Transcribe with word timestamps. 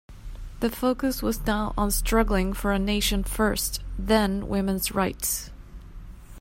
The 0.61 0.71
focus 0.71 1.21
was 1.21 1.45
now 1.45 1.75
on 1.77 1.91
struggling 1.91 2.53
for 2.53 2.71
a 2.71 2.79
nation 2.79 3.23
first, 3.23 3.81
then 3.99 4.47
women's 4.47 4.91
rights. 4.93 5.51